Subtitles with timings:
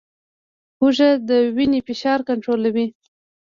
[0.79, 2.87] هوږه د وینې فشار کنټرولوي